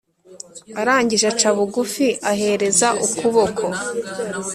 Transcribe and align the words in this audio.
arangije 0.79 1.25
aca 1.31 1.49
bugufi 1.55 2.07
ahereza 2.31 2.87
ukuboko 3.05 3.65